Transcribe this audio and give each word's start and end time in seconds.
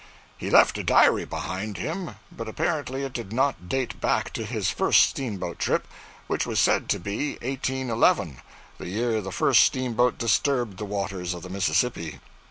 He 0.35 0.49
left 0.49 0.79
a 0.79 0.83
diary 0.83 1.25
behind 1.25 1.77
him; 1.77 2.15
but 2.31 2.47
apparently 2.47 3.03
it 3.03 3.13
did 3.13 3.31
not 3.31 3.69
date 3.69 4.01
back 4.01 4.33
to 4.33 4.45
his 4.45 4.71
first 4.71 5.01
steamboat 5.07 5.59
trip, 5.59 5.87
which 6.25 6.47
was 6.47 6.59
said 6.59 6.89
to 6.89 6.99
be 6.99 7.33
1811, 7.43 8.37
the 8.79 8.87
year 8.89 9.21
the 9.21 9.31
first 9.31 9.61
steamboat 9.61 10.17
disturbed 10.17 10.77
the 10.77 10.85
waters 10.85 11.35
of 11.35 11.43
the 11.43 11.49
Mississippi. 11.51 12.19